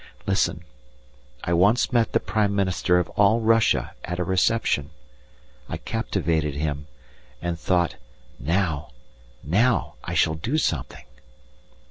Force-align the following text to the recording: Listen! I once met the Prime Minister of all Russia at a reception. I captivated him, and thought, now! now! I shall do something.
Listen! 0.25 0.63
I 1.43 1.53
once 1.53 1.93
met 1.93 2.13
the 2.13 2.19
Prime 2.19 2.55
Minister 2.55 2.97
of 2.97 3.07
all 3.09 3.39
Russia 3.39 3.93
at 4.03 4.17
a 4.17 4.23
reception. 4.23 4.89
I 5.69 5.77
captivated 5.77 6.55
him, 6.55 6.87
and 7.39 7.59
thought, 7.59 7.97
now! 8.39 8.93
now! 9.43 9.93
I 10.03 10.15
shall 10.15 10.33
do 10.33 10.57
something. 10.57 11.05